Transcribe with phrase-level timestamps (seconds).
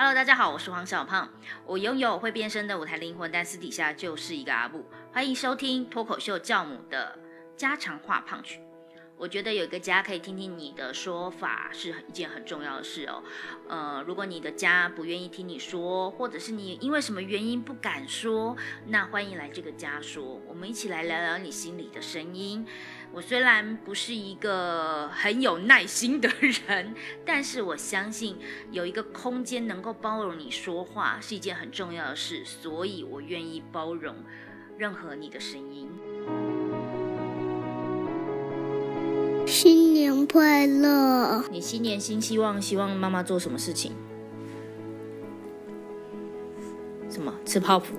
[0.00, 1.28] Hello，大家好，我是黄小胖。
[1.66, 4.86] 我拥有会变身的舞台灵魂，但私底下就是一个阿布。
[5.12, 7.18] 欢迎收听脱口秀教母的
[7.56, 8.60] 家常话胖曲。
[9.16, 13.20] 我觉得有一个家可以听听你的说法是一件很重要的事哦。
[13.68, 22.64] 呃，如果你的家不愿意听你说，或者是你因为什么原因不敢说，那欢迎来这个家说，我们一起来聊聊你心里的声音。
[23.12, 26.94] 我虽然不是一个很有耐心的人，
[27.24, 28.36] 但是我相信
[28.70, 34.14] 有一个空间能够包容你说话是一件很重要的事，所以我愿意包容
[34.76, 35.88] 任何你的声音。
[39.46, 41.42] 新年快乐！
[41.50, 43.92] 你新年新希望，希望妈妈做什么事情？
[47.10, 47.34] 什么？
[47.46, 47.94] 吃泡芙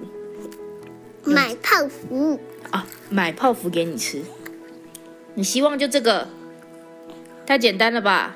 [1.23, 2.39] 买泡芙，
[2.70, 2.86] 啊？
[3.09, 4.23] 买泡芙给你吃。
[5.35, 6.27] 你希望就这个？
[7.45, 8.35] 太简单了吧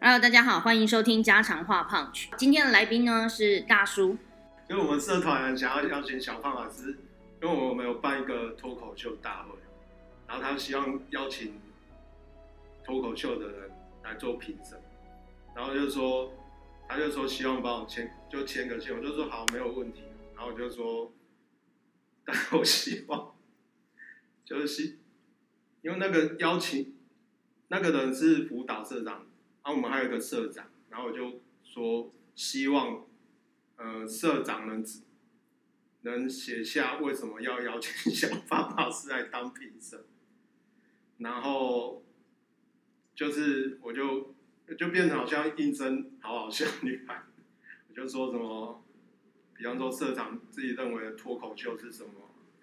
[0.00, 2.30] ？Hello，大家好，欢迎收听家常话胖曲。
[2.36, 4.16] 今天的来宾呢是大叔，
[4.68, 6.98] 因为我们社团想要邀请小胖老师，
[7.42, 9.50] 因为我们有办一个脱口秀大会，
[10.26, 11.60] 然后他希望邀请
[12.84, 13.70] 脱口秀的人
[14.02, 14.80] 来做评审，
[15.54, 16.32] 然后就说，
[16.88, 20.02] 他就说希望帮我签，就签个线，我就说好，没有问题。
[20.34, 21.12] 然后我就说，
[22.24, 23.34] 但我希望
[24.44, 24.98] 就是希，
[25.82, 26.96] 因为那个邀请
[27.68, 33.04] 那个人是辅导社长，然后我们还有一个社长，然后我就说希望。
[33.78, 34.82] 呃，社长能
[36.00, 40.02] 能写下为什么要邀请小胖老师来当评审，
[41.18, 42.02] 然后
[43.14, 44.34] 就是我就
[44.78, 47.22] 就变成好像应征好好笑女孩，
[47.88, 48.82] 我就说什么，
[49.56, 52.10] 比方说社长自己认为的脱口秀是什么？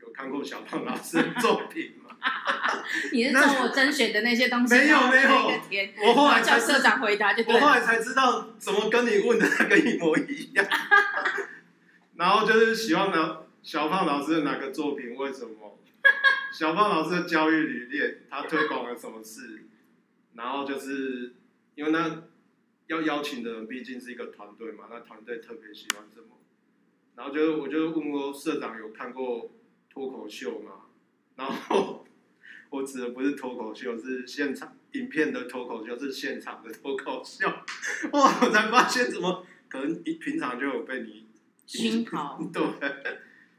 [0.02, 2.16] 有看过小胖老师的作品吗？
[3.14, 5.30] 你是说我甄选的那些东西没有没有
[6.06, 7.60] 我后来叫才社长回答就对了。
[7.60, 10.66] 我后来才知道怎么跟你问的那个一模一样。
[12.16, 15.16] 然后就是希望呢，小胖老师的哪个作品？
[15.16, 15.80] 为什么？
[16.54, 19.66] 小胖老师的教育理念，他推广了什么事？
[20.36, 21.34] 然后就是
[21.74, 22.24] 因为那
[22.86, 26.38] 要邀请的人毕竟是一个团队嘛，那团队特别喜欢什么？
[27.16, 29.52] 然后就我就问过社长有看过
[29.90, 30.86] 脱口秀吗？
[31.36, 32.06] 然后
[32.70, 37.48] 我指的不是脱口秀，是现场影片的脱口秀，是现场的脱口秀。
[38.14, 38.40] 哇！
[38.46, 41.26] 我才发现怎么可能一平常就有被你
[41.66, 42.62] 熏陶 对。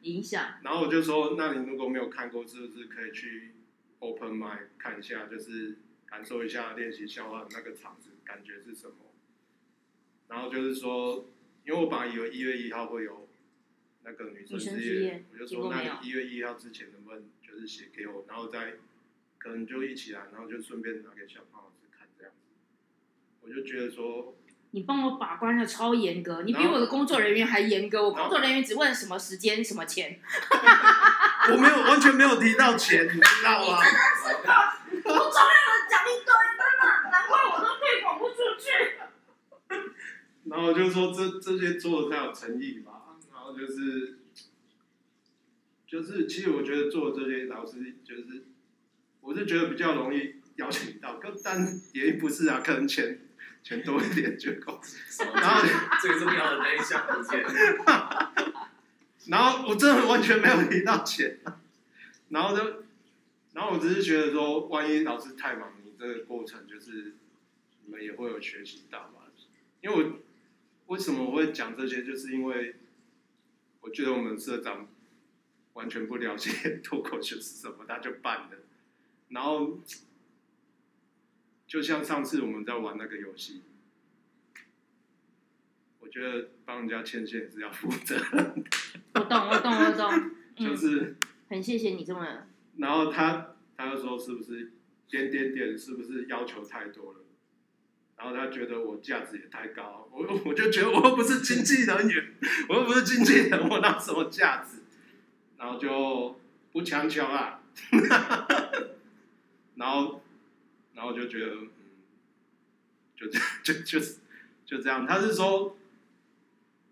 [0.05, 3.53] 影响，然后我就说，那你如果没有看过，是不是可以去
[3.99, 8.97] open m i d 看一下，就是感受一下练习笑话那个场子感觉是什么？
[10.29, 11.27] 然后就是说，
[11.67, 13.29] 因为我本来以为一月一号会有
[14.05, 18.75] 那个女生之夜我就说，那一月一号之前能不能就是写给我，然后再
[19.39, 22.39] 可能就一起来，然后就顺便拿给小胖老师看这样子。
[23.43, 24.35] 我就觉得说，
[24.75, 28.03] 你帮我把关的超严格，你比我的工作人员还严格。
[28.03, 30.19] 我工作人员只问什么时间、什么钱，
[31.53, 33.79] 我没有完全没有提到钱，你知道吗？
[34.91, 38.99] 我重要的讲一堆，真的，难怪我都推广不出去。
[40.51, 42.91] 然后就说这这些做的太有诚意吧，
[43.33, 44.19] 然后就是
[45.87, 48.47] 就是，其实我觉得做这些老师就是，
[49.21, 53.21] 我是觉得比较容易邀请到，可但也不是啊，可能钱
[53.65, 54.81] 钱多一点就够。
[55.35, 55.63] 然后
[56.01, 57.43] 最重要的那一项不见，
[59.27, 61.41] 然后我真的完全没有提到钱，
[62.29, 62.85] 然后就
[63.55, 67.15] 然后我只是觉得说，万一老师太忙，你这个过程就是
[67.85, 69.23] 你们也会有学习到嘛？
[69.81, 70.13] 因为我
[70.87, 72.77] 为什么我会讲这些，就是因为
[73.81, 74.89] 我觉得我们社长
[75.75, 78.59] 完全不了解脱口秀是什么，他就办了，
[79.29, 79.79] 然后
[81.75, 83.63] 就像上次我们在玩那个游戏，
[85.99, 88.15] 我觉得帮人家牵线是要负责。
[89.15, 90.09] 我懂，我懂，我懂。
[90.57, 91.17] 嗯，就是，
[91.49, 94.71] 很谢谢你这么，然后他他就说是不是
[95.09, 97.19] 点点点是不是要求太多了？
[98.19, 102.35] 然后他觉得我价值也太高，我我就觉得我又不是经纪人员，
[102.69, 104.79] 我又不是经纪人，我拿什么价值？
[105.59, 106.39] 然后就
[106.71, 107.61] 不强求啊，
[109.75, 110.23] 然后
[110.95, 111.69] 然后就觉得嗯，
[113.17, 114.19] 就这 就就是
[114.65, 115.07] 就这样。
[115.07, 115.77] 他是说，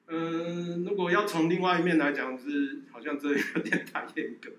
[0.08, 4.50] 嗯，如果要从另外一面来讲，是好像这有点太严格，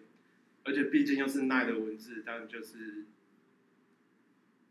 [0.64, 3.06] 而且毕竟又是奈的文字，但就是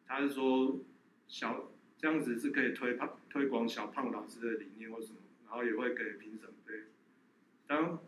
[0.06, 0.80] 他是说
[1.28, 6.84] 小这样子是可以推胖推广小胖老师的理念或什么，然后也会给评审费，
[7.66, 7.98] 当然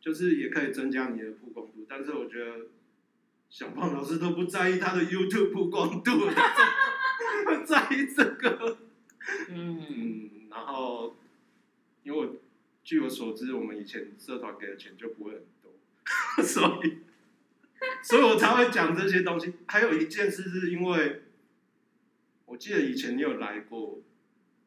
[0.00, 1.84] 就是也可以增加你的曝光度。
[1.88, 2.66] 但是我觉得
[3.50, 6.30] 小胖老师都不在意他的 YouTube 曝光度，
[7.66, 8.78] 在意这个？
[9.48, 11.16] 嗯，然后
[12.04, 12.36] 因为我
[12.84, 15.72] 据我所知，我们以前社团给的钱就不会很多，
[16.44, 16.98] 所以
[18.04, 19.52] 所以我才会讲这些东西。
[19.66, 21.22] 还有一件事是因为，
[22.46, 24.00] 我记得以前你有来过，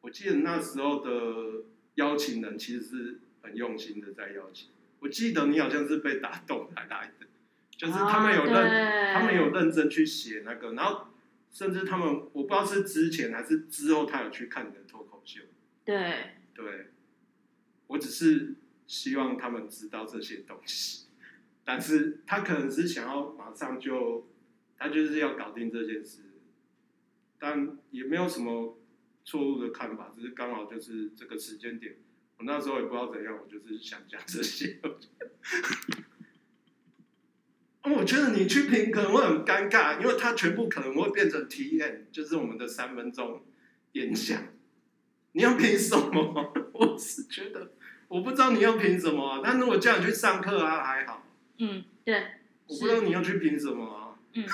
[0.02, 1.64] 我记得那时候的
[1.94, 4.68] 邀请人其实是很用心的在邀请。
[5.00, 7.26] 我记得你好像是被打动才来的，
[7.84, 11.08] 就是他们有认，认他们有认真去写那个，然后
[11.52, 15.42] 甚至他们我不知道是之前还是之后，他有去看你的脱口秀。
[15.84, 16.92] 对，对，
[17.88, 18.54] 我只是
[18.86, 21.08] 希望他们知道这些东西，
[21.62, 24.26] 但是他可能是想要马上就，
[24.78, 26.22] 他就是要搞定这件事，
[27.38, 28.78] 但也没有什么
[29.24, 31.96] 错误的看法，只是刚好就是这个时间点，
[32.38, 34.80] 我那时候也不知道怎样，我就是想讲这些。
[37.84, 43.42] 我觉得你去评可能会很尴尬，因为它全部可能会变成 T N，就是我们的三分钟
[43.92, 44.42] 演讲。
[45.32, 46.52] 你要凭什么？
[46.72, 47.72] 我是觉得，
[48.08, 49.40] 我不知道你要凭什么啊。
[49.44, 51.26] 但如果叫你去上课啊，还好。
[51.58, 52.14] 嗯，对，
[52.66, 54.16] 我不知道你要去凭什么啊。
[54.32, 54.44] 嗯。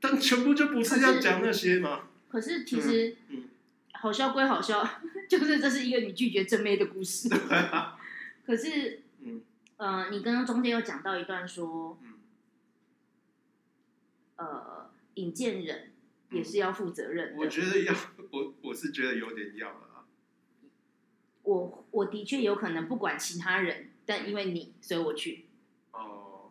[0.00, 2.02] 但全部就不是要讲那些嘛。
[2.28, 3.44] 可是其实，嗯嗯
[3.94, 4.88] 好笑归好笑，
[5.28, 7.28] 就是这是一个你拒绝正妹的故事。
[8.46, 9.02] 可是，嗯
[9.78, 12.14] 呃，你刚刚中间有讲到一段说，嗯
[14.36, 15.92] 呃，引荐人
[16.30, 17.38] 也是要负责任的。
[17.38, 17.94] 我觉得要，
[18.30, 20.04] 我我是觉得有点要了啊。
[21.44, 25.46] 我我的确有可能不管其他人，但因为你，所以我去。
[25.92, 26.50] 哦，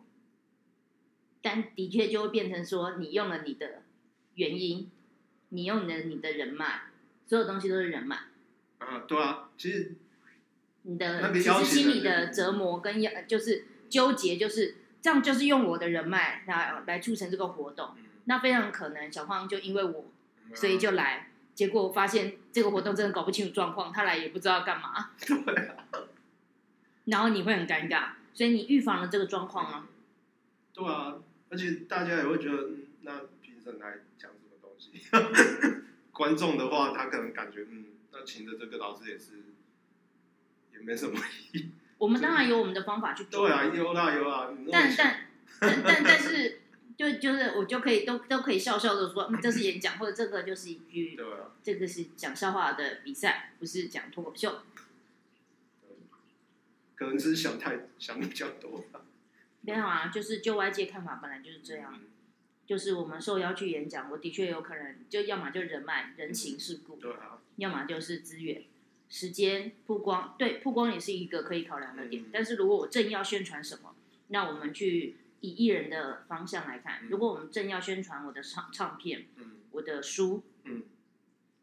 [1.42, 3.82] 但的确就会变成说，你用了你的
[4.34, 4.90] 原因，
[5.50, 6.84] 你用了你的人脉，
[7.26, 8.20] 所有东西都是人脉。
[8.78, 9.96] 啊，对啊，其实
[10.88, 17.90] 你的那个其实心理的折磨跟要就是纠结，就是这样，就是用我的人脉来来促成这个活动。
[17.96, 20.04] 嗯那非常可能小胖就因为我，
[20.44, 25.10] 嗯所以就来，结果发现这个活动真的搞不清楚状况，他来也不知道干嘛，
[27.06, 29.88] 然后你会很尴尬，所以你预防了这个状况啊。
[30.74, 31.16] 对啊，
[31.48, 34.92] 而且大家也会觉得，嗯，那评审来讲什么东西？
[36.12, 39.42] 观众的话，他可能感觉，嗯，那请的这个老师也是，
[40.78, 41.18] 也没什么
[41.52, 41.70] 意义。
[41.98, 44.50] 我们当然有我们的方法去做，对啊，有啦有啦。
[44.56, 45.28] 你那么但但
[45.82, 46.60] 但但但是，
[46.96, 54.60] 就就是我就可以都都可以笑笑的说，嗯，这是演讲，或者这个就是一句，对啊，这个是讲笑话的比赛，不是讲脱口秀。
[56.94, 58.84] 可能只是想太想比较多。
[59.62, 62.00] 没有啊，就是就外界看法本来就是这样，
[62.66, 68.62] 就是我们受邀去演讲，我的确有可能就要么就人脉、人情世故，对啊，要么就是资源、
[69.08, 70.34] 时间、曝光。
[70.38, 72.22] 对，曝光也是一个可以考量的点。
[72.22, 73.94] 嗯但是如果我正要宣传什么，
[74.28, 80.82] 那我们去以艺人的方向来看，嗯如果我们正要宣传我的唱唱片、嗯我的书，嗯，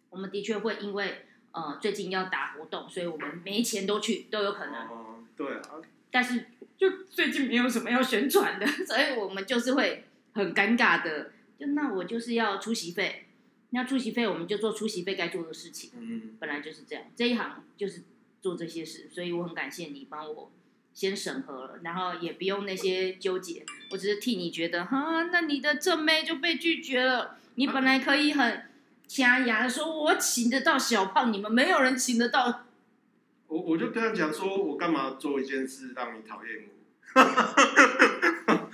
[0.10, 4.88] 我们的确会因为呃最近要打活动，所以我们没钱都去都有可能。
[4.88, 5.82] 哦，对啊，
[6.12, 6.46] 但是
[6.78, 11.32] 就最近没有什么要宣传的， 所以我们就是会很尴尬的。
[11.58, 13.25] 就那我就是要出席费，
[13.72, 17.06] 那出席费我们就做出席费该做的事情，嗯，本来就是这样。
[17.16, 18.04] 这一行就是
[18.42, 20.52] 做这些事，所以我很感谢你帮我
[20.94, 28.66] 先审核了，然后也不用那些纠结，我只是替你觉得哈，那你的正妹就被拒绝了，你本来可以很
[29.08, 32.64] 掐牙的说，我请得到小胖，你们没有人请得到
[33.48, 36.72] 我我就跟他讲说，我干嘛做一件事让你讨厌我？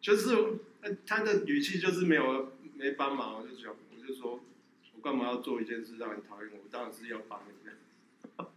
[0.00, 0.34] 就是
[0.80, 4.40] 呃他的语气就是没有没帮忙，我就讲，我就说
[4.94, 6.60] 我干嘛要做一件事让你讨厌我？
[6.64, 8.50] 我当然是要帮你的，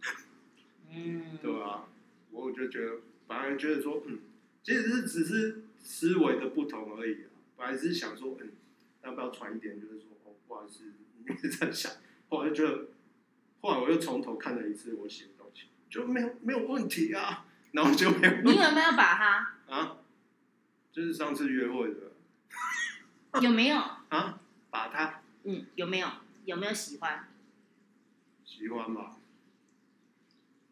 [0.90, 1.84] 嗯， 对啊，
[2.30, 4.18] 我就觉得反而觉得说，嗯，
[4.62, 7.28] 其实是只是思维的不同而已啊。
[7.54, 8.50] 本来只是想说，嗯，
[9.04, 10.84] 要不要传一点，就是说，哦，不好意思，
[11.28, 11.92] 你是这样想。
[12.30, 12.86] 后来就觉得，
[13.60, 19.98] 后来我又从头看了一次我写的东西，就没有没有问题啊，然后就没有你有没有把它 啊，
[20.90, 23.76] 就是上次约会的有没有？
[24.08, 24.40] 啊，
[24.70, 26.08] 把他嗯，有没有？
[26.44, 27.28] 有没有喜欢？
[28.44, 29.16] 喜欢吧。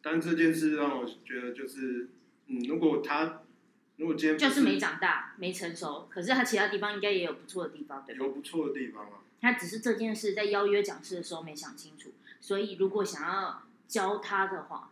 [0.01, 2.09] 但这件事让我觉得就是，
[2.47, 3.41] 嗯，如果他
[3.97, 8.25] 如果今天不就是没长大，没成熟，可是他其他地方应该也有不错的地方，对吧？
[8.25, 14.89] 有不错的地方啊，他只是这件事在邀约讲师的时候没想清楚，所以如果想要教他的话，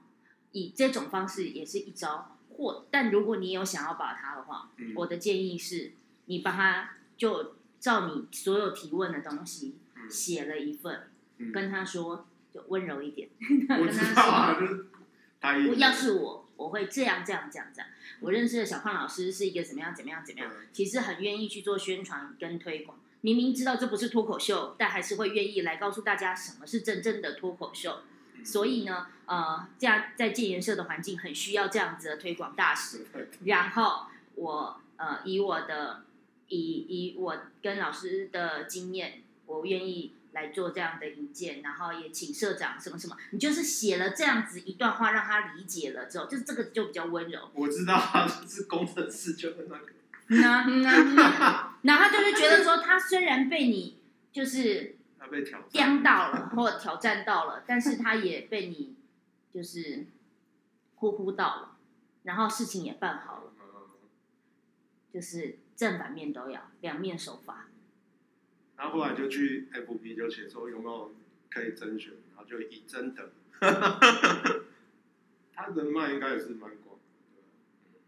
[0.52, 2.36] 以这种方式也是一招。
[2.56, 5.94] 或但如果你有想要把他的话，嗯，我的建议是，
[6.26, 13.30] 你帮他就照你所有提问的东西嗯写了一份，嗯跟他说，就温柔一点，
[13.80, 14.68] 我知道啊， 说。
[14.68, 14.86] 就是
[15.40, 15.70] 答应你。
[15.70, 17.90] 我要是我，我会这样这样这样这样。
[18.20, 22.98] 我认识的小胖老师是一个怎么样怎么样怎么样，嗯其实很愿意去做宣传跟推广。
[23.22, 28.02] 明明知道这不是脱口秀，但还是会愿意来告诉大家什么是真正的脱口秀。
[28.36, 33.06] 嗯所以呢，呃，这样在建研社的环境很需要这样子的推广大使。
[33.44, 34.06] 然后
[34.36, 36.06] 我呃，以我的
[36.50, 47.50] 以以我跟老师的经验，我愿意来做这样的引荐，然后也请社长什么什么，你就是写了这样子一段话，让他理解了之后，就是这个就比较温柔。
[47.54, 49.86] 我知道啊，就是工程师就是那个，
[50.28, 53.98] 嗯啊嗯啊嗯啊然后他就是觉得说，他虽然被你
[54.32, 55.70] 就是他被挑战。
[55.72, 58.96] 刁到了或挑战到了，但是他也被你
[59.54, 60.06] 就是
[60.96, 61.78] 呼呼到了，
[62.24, 63.66] 然后事情也办好了，嗯
[65.12, 67.68] 就是正反面都要，两面手法。
[68.76, 71.16] 然后后来就去 FB 就写说有没有
[71.50, 73.32] 可以甄选，然后就以真的，
[75.56, 78.00] 他人脉应该也是蛮广的。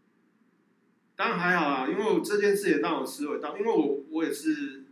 [1.16, 4.84] 当然还好啊，因为我这件事也让我思维到，因为我我也是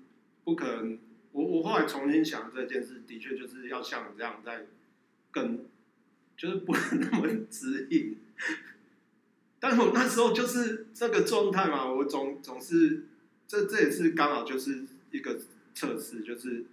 [0.45, 0.99] 不可能，
[1.33, 4.65] 我我后来重新想这件事，的确就是要像你这样在
[5.31, 5.67] 更，
[6.35, 8.17] 就是不能那么 直硬。
[9.61, 13.05] 但是我那时候就是这个状态嘛，我总总是
[13.47, 15.38] 这这也是刚好就是一个
[15.75, 16.64] 测试，就是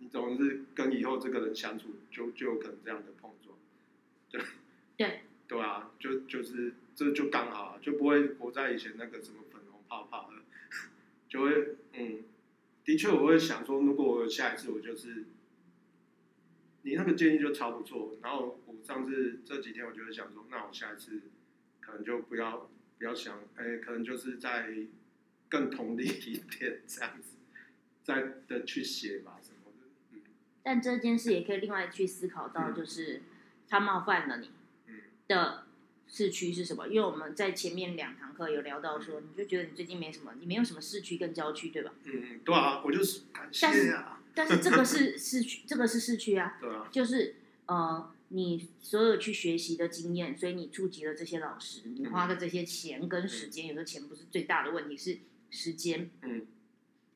[0.00, 3.56] 你总是跟以后这个人相处，就就有可能这样的碰撞，
[4.30, 4.42] 对
[4.96, 5.20] 对。
[5.48, 10.38] 对啊，就就是这就刚好啊，就不会活在以前那个什么粉红泡泡的，
[11.28, 12.20] 就会嗯，
[12.86, 15.24] 的确我会想说，如果我有下一次，我就是
[16.82, 21.20] 你那个建议就超不错，然后我上次这几天我就会想说，那我下一次
[21.92, 24.66] 可能就不要不要想，哎、可能就是在
[25.50, 27.34] 更同理一点这样子，
[28.02, 30.22] 再的去写吧什么的，嗯
[30.62, 33.20] 但这件事也可以另外去思考到，嗯就是
[33.68, 34.50] 他冒犯了你
[34.86, 35.64] 嗯的
[36.08, 36.88] 市区是什么？
[36.88, 41.92] 因为我们在前面两堂课有聊到说，你就觉得你最近没什么，你没有什么市区跟郊区，对吧？
[42.04, 47.34] 嗯嗯，对啊，我就是感谢啊，但是这个是市区，这个是市区啊， 对啊，就是
[47.66, 55.18] 呃，你所有去学习的经验，所以你触及了这些老师，你花的这些钱跟时间，有时候钱不是最大的问题，是
[55.50, 56.46] 时间，嗯，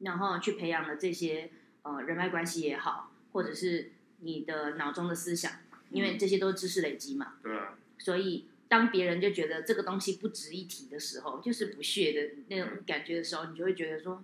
[0.00, 1.50] 然后去培养了这些
[1.82, 5.52] 呃人脉关系也好，或者是你的脑中的思想，
[5.90, 14.20] 因为这些都是知识累积嘛，对啊，所以当别人就觉得这个东西不值一提的时候，就是不屑的那种感觉的时候，你就会觉得说，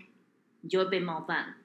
[0.60, 1.56] 你就会被冒犯。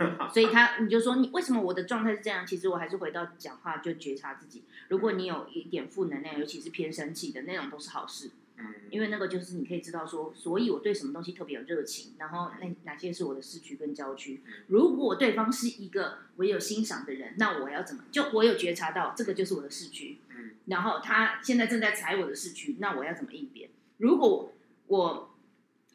[0.00, 2.46] 哦， 所以他你就说你为什么我的状态是这样？
[2.46, 4.62] 其实我还是回到讲话就觉察自己。
[4.88, 14.40] 如果你有一点负能量，尤其是偏生气的那种，都是好事，嗯，因为那个就是你可以知道说，所以我对什么东西特别有热情，然后那哪些是我的市区跟郊区。
[14.66, 18.02] 如果对方是一个我有欣赏的人，那我要怎么？
[18.10, 23.70] 就我有觉察到这个就是我的市区，嗯，然后他现在正在踩我的市区，那我要怎么应变？
[23.98, 24.52] 如果
[24.88, 25.29] 我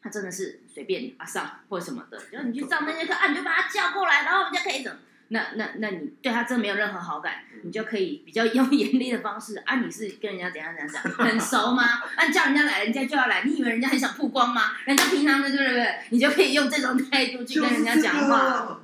[0.06, 4.98] 他真的是随便啊上或什么的，然后你去上那节课啊，你就把他叫过来，然后我们就可以怎么？
[5.28, 11.82] 那那那你对他真没有任何好感，你就可以比较用 严厉的方式啊，你是跟人家怎样怎样怎样，很熟吗？
[12.14, 14.76] 啊，你叫人家来，人家就要来，你以为人家很想曝光吗？
[14.84, 15.98] 人家平常的对不对？
[16.10, 18.80] 你就可以用这种态度去跟人家讲话。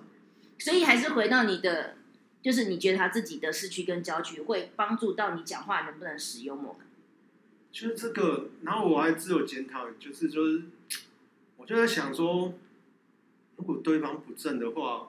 [0.59, 1.95] 所以还是回到你的，
[2.43, 6.89] 就是你觉得他自己的市区跟郊区会帮助到你讲话能不能使幽默感。
[7.71, 10.63] 就是这个，然后我还自我检讨，就是就是，
[11.63, 12.53] 我就在想说，
[13.55, 15.09] 如果对方不正的话，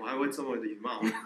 [0.00, 1.10] 我还会这么礼貌吗？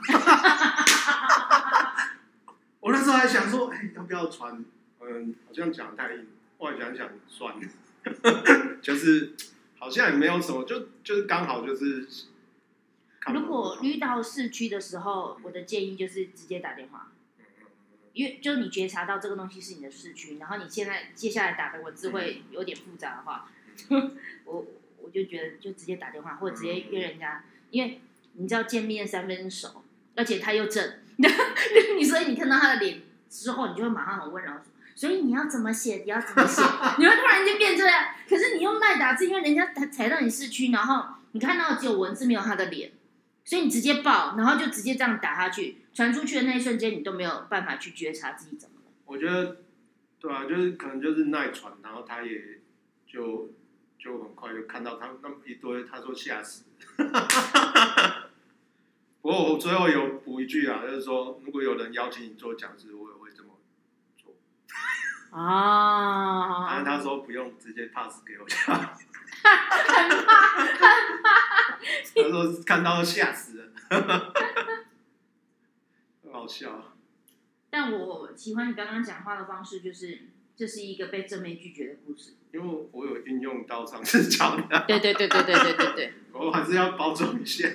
[2.80, 4.62] 我那时候还想说，哎、要不要传？
[5.00, 6.26] 嗯，好像讲太硬，
[6.58, 9.32] 后来想想算了， 就是
[9.78, 12.06] 好像也没有什么，就就是刚好就是
[13.32, 13.46] 如。
[13.46, 17.10] 果遇到市区的时候，我的建议就是直接打电话，
[18.12, 23.50] 因为就是你觉察到这个东西是你的市区，然后你现在接下来打的文字会有点复杂的话，
[24.44, 24.66] 我
[25.02, 28.00] 我就觉得就直接打电话或者直接约人家，因为
[28.34, 29.82] 你知道见面三分熟，
[30.14, 30.94] 而且他又正，
[31.98, 34.52] 你所以你看到他的脸之后，你就会马上很温柔。
[34.94, 36.60] 所以你要怎么写，你要怎么写，
[36.98, 38.08] 你会突然间变这样。
[38.28, 42.90] 可是你用赖打字，因为人家踩踩到你市区，然后你看到只有文字没有他的脸，
[43.44, 48.92] 所以你直接报，然后就直接这样打下去，传出去的那一瞬间，你都没有办法去觉察自己怎么了。
[49.04, 49.58] 我觉得，
[50.18, 52.58] 对啊，就是可能就是耐传，然后他也
[53.06, 53.52] 就
[53.98, 56.64] 就很快就看到他那么一堆，他说吓死。
[59.20, 63.50] 不过我最后有补一句啊，就是说，如果有人邀请你做讲师，我也会这么
[64.16, 64.32] 做。
[65.30, 68.46] 但啊是他说不用直接 pass 给我，
[72.14, 73.72] 他说看到吓死了。
[76.32, 76.94] 好笑。
[77.70, 82.32] 但我喜欢你刚刚讲话的方式，就是这是一个被正面拒绝的故事。
[82.52, 86.12] 因为我有运用到上次讲的， 对对对对对对对对。
[86.32, 87.68] 我还是要包装一下，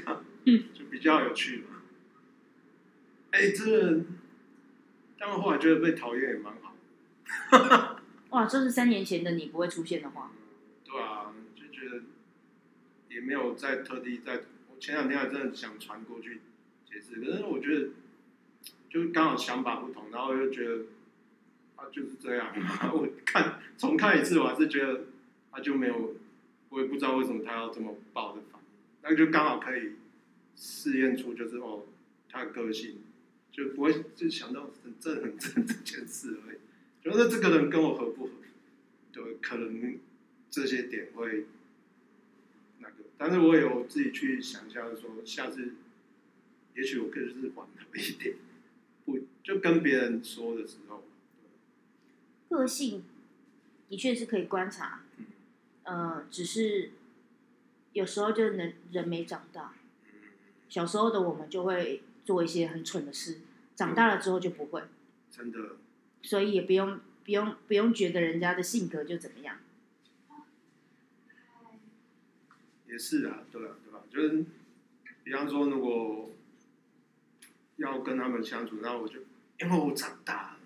[0.46, 1.82] 嗯， 就比较有趣嘛。
[3.32, 4.02] 哎，这个，
[5.18, 8.00] 但我后来觉得被讨厌也蛮好。
[8.32, 10.32] 哇，这是三年前的你不会出现的话。
[10.84, 12.02] 对啊，就觉得
[13.10, 14.42] 也没有再特地在，
[14.74, 16.42] 我前两天还真的想传过去
[16.86, 17.90] 解释，可是我觉得
[18.90, 20.86] 就刚好想法不同，然后又觉得
[21.92, 22.54] 就是这样，
[22.94, 25.06] 我看重看一次，我还是觉得
[25.52, 26.16] 他就没有，
[26.70, 28.68] 我也不知道为什么他要这么爆的反应，
[29.02, 29.94] 那就刚好可以
[30.56, 31.84] 试验出就是哦
[32.30, 32.98] 他的个性，
[33.52, 36.58] 就不会就想到很正很正这件事而已，
[37.04, 38.32] 觉得这个人跟我合不合，
[39.12, 39.98] 对，可能。
[40.56, 41.48] 这些点会
[42.78, 45.74] 那个，但是我有自己去想象说，下次
[46.76, 48.36] 也许我更是缓和一点，
[49.04, 51.04] 不就跟别人说的时候，
[52.54, 53.04] 个性
[53.90, 55.02] 的确是可以观察，
[55.84, 56.92] 呃，只是
[57.94, 59.74] 有时候就能人没长大，
[60.70, 63.40] 小时候的我们就会做一些很蠢的事，
[63.76, 64.84] 长大了之后就不会，
[65.32, 65.78] 真的，
[66.22, 69.58] 所以也不用不用不用觉得人家的性格就怎么样。
[72.88, 74.04] 也是啊，对啊，对吧？
[74.12, 74.46] 就是，
[75.24, 76.30] 比方说，如果
[77.78, 79.22] 要跟他们相处，那我就
[79.60, 80.60] 因为我长大了，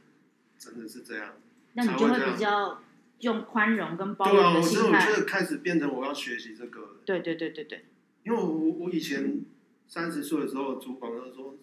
[0.59, 1.35] 真的是这样。
[1.77, 2.81] 那你就会比较
[3.19, 4.89] 用宽容跟包容的心态。
[4.89, 6.97] 对啊，我觉得开始变成我要学习这个。
[7.05, 7.85] 对对对对对。
[8.23, 9.41] 因为我我以前
[9.87, 11.55] 三十岁的时候，主管都说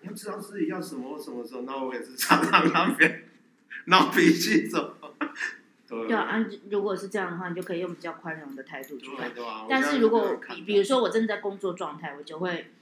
[0.00, 3.24] 你要知道自己要什么什么时候，那我也是常常那边
[3.86, 4.96] 闹脾气走。
[5.88, 9.30] 对啊，如果是这样的话，你就可以用比较宽容的态度去看。
[9.42, 9.66] 啊。
[9.70, 12.72] 但是如果比比如说我正在工作状态，我就会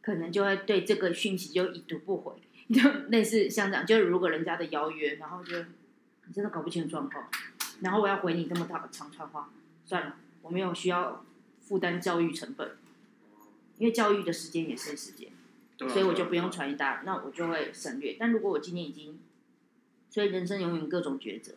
[0.00, 2.32] 可能就会对这个讯息就已读不回，
[2.72, 2.80] 就
[3.10, 3.84] 类似像这样。
[3.84, 5.56] 就是如果人家的邀约，然后就
[6.28, 7.26] 你真的搞不清楚状况，
[7.80, 9.50] 然后我要回你这么大的长串话，
[9.86, 11.24] 算了，我没有需要
[11.62, 12.76] 负担教育成本，
[13.78, 15.30] 因为教育的时间也是时间，
[15.78, 18.16] 所以我就不用传一大，那我就会省略。
[18.18, 19.18] 但如果我今天已经，
[20.10, 21.54] 所以人生永远各种抉择。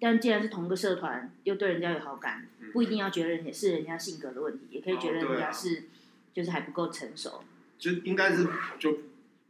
[0.00, 5.84] 但既然是同个社团，又对人家有好感，不一定要觉得人家是人家性格的问题，也可以觉得人家是
[6.34, 7.44] 就是还不够成熟，
[7.78, 8.48] 就应该是
[8.80, 8.98] 就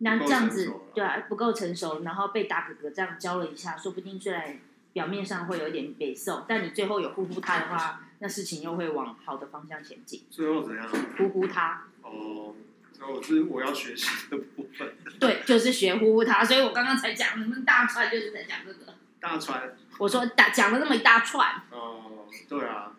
[0.02, 4.58] 那这样子对啊，不够成熟，然后被大哥哥这样教了一下，说不定虽然
[4.94, 10.24] 表面上会有一点北受，但你最后有呼呼他的话，那事情又会往好的方向前进。
[10.30, 10.88] 最后怎样？
[11.18, 11.84] 呼呼他。
[12.02, 12.54] 哦，
[12.94, 14.96] 所以我是我要学习的部分。
[15.18, 18.94] 对，就是学呼呼他，所以我刚刚才讲，你们大串就是在讲这个。
[19.20, 19.76] 大串。
[19.98, 21.62] 我说打讲了那么一大串。
[21.70, 22.96] 哦，对啊。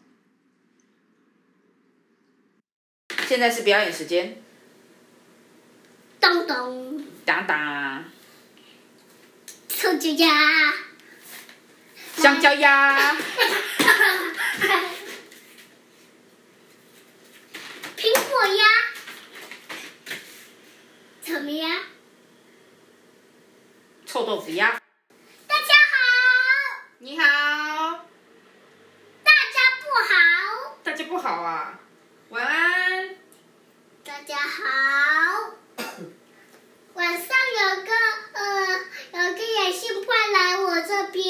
[3.25, 4.43] 现在是表演时间。
[6.21, 7.05] 咚咚。
[7.25, 8.05] 当当。
[9.67, 10.73] 臭脚丫。
[12.15, 13.15] 香蕉鸭。
[17.97, 18.65] 苹果鸭。
[21.23, 21.79] 草莓鸭。
[24.05, 24.79] 臭豆腐鸭。
[27.03, 27.25] 你好，
[29.23, 31.79] 大家不好，大家不好啊，
[32.29, 33.15] 晚安，
[34.05, 34.61] 大家好，
[36.93, 37.27] 晚上
[37.59, 37.91] 有个
[38.33, 41.27] 呃有个演戏快来我这边，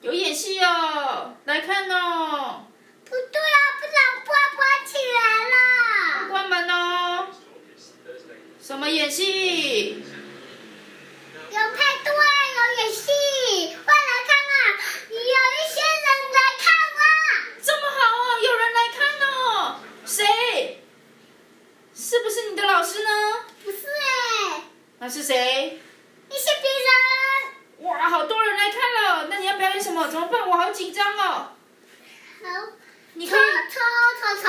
[0.00, 2.64] 有演戏哦，来看哦，
[3.04, 7.28] 不对啊，不然关关起来了，关门哦，
[8.62, 10.02] 什么演戏？
[11.50, 13.10] 有派对，有演戏。
[21.94, 23.10] 是不是你的老师呢？
[23.62, 24.64] 不是哎。
[24.98, 25.80] 那是谁？
[26.28, 26.68] 一些别
[27.84, 27.88] 人。
[27.88, 30.08] 哇，好多人来看了，那你要表演什么？
[30.08, 30.48] 怎么办？
[30.48, 31.52] 我好紧张哦。
[32.42, 32.72] 好。
[33.14, 33.40] 你可以。
[33.70, 33.80] 抽
[34.20, 34.48] 抽抽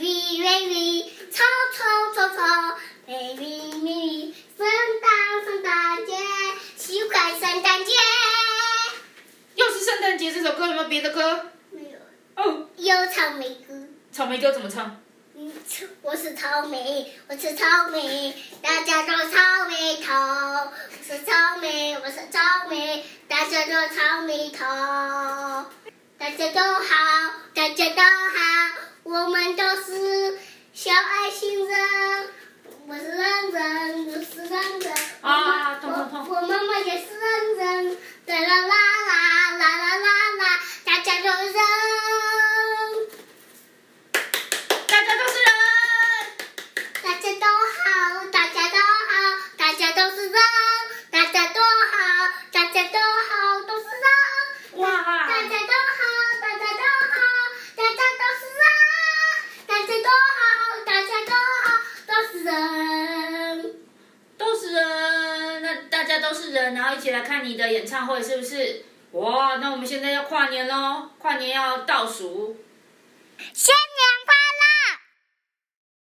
[0.00, 1.44] ，baby baby，抽
[1.76, 1.84] 抽
[2.14, 2.36] 抽抽
[3.06, 4.66] ，baby baby，圣
[5.02, 6.16] 诞圣诞节，
[6.74, 7.92] 喜欢圣诞节。
[9.56, 11.50] 又是圣诞节这首歌，有没有别的歌？
[11.70, 11.98] 没有。
[12.42, 12.66] 哦。
[12.76, 13.74] 有草莓歌。
[14.10, 15.02] 草莓歌怎么唱？
[16.00, 20.14] 我是草莓，我是草莓，大家都草莓头。
[20.14, 24.64] 我是草莓，我是草莓，大家都草莓头。
[26.18, 30.38] 大家都好，大家都好，我们都是
[30.72, 31.78] 小爱心人。
[32.86, 34.92] 我是人人，我是人人。
[35.22, 36.36] 啊，痛痛痛！
[36.36, 37.59] 我妈妈也是让人。